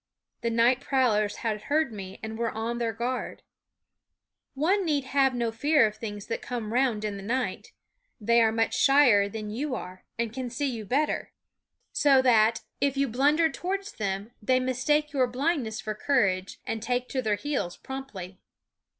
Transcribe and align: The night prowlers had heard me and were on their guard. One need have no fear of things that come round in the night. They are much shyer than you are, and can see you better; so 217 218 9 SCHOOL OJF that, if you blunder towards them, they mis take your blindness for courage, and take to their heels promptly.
The 0.41 0.49
night 0.49 0.81
prowlers 0.81 1.35
had 1.45 1.61
heard 1.65 1.93
me 1.93 2.19
and 2.23 2.35
were 2.35 2.49
on 2.49 2.79
their 2.79 2.91
guard. 2.91 3.43
One 4.55 4.83
need 4.83 5.03
have 5.03 5.35
no 5.35 5.51
fear 5.51 5.85
of 5.85 5.97
things 5.97 6.25
that 6.25 6.41
come 6.41 6.73
round 6.73 7.05
in 7.05 7.17
the 7.17 7.21
night. 7.21 7.73
They 8.19 8.41
are 8.41 8.51
much 8.51 8.73
shyer 8.75 9.29
than 9.29 9.51
you 9.51 9.75
are, 9.75 10.03
and 10.17 10.33
can 10.33 10.49
see 10.49 10.65
you 10.65 10.85
better; 10.85 11.33
so 11.93 12.19
217 12.23 12.33
218 12.33 12.33
9 12.33 12.33
SCHOOL 12.33 12.33
OJF 12.33 12.33
that, 12.33 12.61
if 12.81 12.97
you 12.97 13.07
blunder 13.07 13.49
towards 13.87 13.91
them, 13.91 14.31
they 14.41 14.59
mis 14.59 14.83
take 14.83 15.13
your 15.13 15.27
blindness 15.27 15.79
for 15.79 15.93
courage, 15.93 16.57
and 16.65 16.81
take 16.81 17.07
to 17.09 17.21
their 17.21 17.35
heels 17.35 17.77
promptly. 17.77 18.39